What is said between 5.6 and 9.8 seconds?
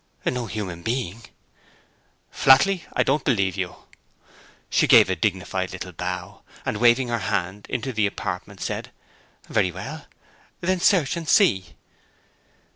little bow, and, waving her hand into the apartment, said, 'Very